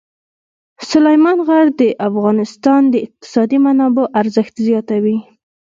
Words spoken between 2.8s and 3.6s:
د اقتصادي